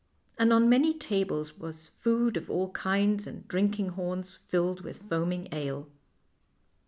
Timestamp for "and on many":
0.39-0.95